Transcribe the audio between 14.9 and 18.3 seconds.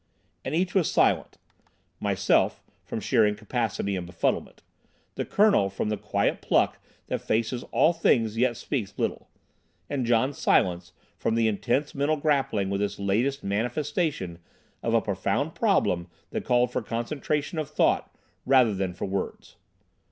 a profound problem that called for concentration of thought